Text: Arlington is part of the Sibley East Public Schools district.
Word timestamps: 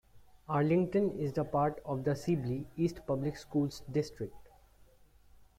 Arlington 0.49 1.11
is 1.19 1.33
part 1.51 1.79
of 1.85 2.03
the 2.05 2.15
Sibley 2.15 2.65
East 2.75 3.01
Public 3.05 3.37
Schools 3.37 3.83
district. 3.91 4.33